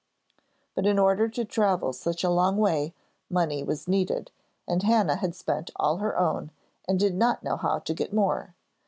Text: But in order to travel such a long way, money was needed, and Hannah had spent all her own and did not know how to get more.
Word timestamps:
But 0.73 0.87
in 0.87 0.97
order 0.97 1.29
to 1.29 1.45
travel 1.45 1.93
such 1.93 2.23
a 2.23 2.29
long 2.31 2.57
way, 2.57 2.95
money 3.29 3.61
was 3.61 3.87
needed, 3.87 4.31
and 4.67 4.81
Hannah 4.81 5.17
had 5.17 5.35
spent 5.35 5.69
all 5.75 5.97
her 5.97 6.17
own 6.17 6.49
and 6.87 6.99
did 6.99 7.13
not 7.13 7.43
know 7.43 7.55
how 7.55 7.77
to 7.77 7.93
get 7.93 8.11
more. 8.11 8.55